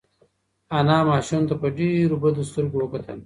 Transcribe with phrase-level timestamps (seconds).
[0.79, 3.17] انا ماشوم ته په ډېرو بدو سترګو وکتل.